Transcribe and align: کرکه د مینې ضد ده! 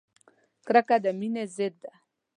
کرکه 0.65 0.97
د 1.03 1.05
مینې 1.19 1.43
ضد 1.55 1.73
ده! 1.81 1.91